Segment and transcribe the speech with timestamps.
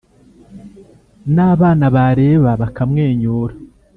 [1.33, 3.55] n'abana bareba bakamwenyura.